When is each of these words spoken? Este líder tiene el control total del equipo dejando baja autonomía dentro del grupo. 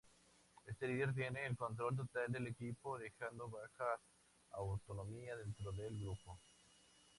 Este 0.65 0.87
líder 0.87 1.13
tiene 1.13 1.45
el 1.45 1.55
control 1.55 1.95
total 1.95 2.31
del 2.31 2.47
equipo 2.47 2.97
dejando 2.97 3.47
baja 3.51 4.01
autonomía 4.49 5.35
dentro 5.37 5.71
del 5.73 5.99
grupo. 6.01 6.39